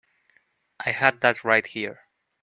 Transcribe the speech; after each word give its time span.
I 0.83 0.93
had 0.93 1.21
that 1.21 1.43
right 1.43 1.63
here. 1.67 2.07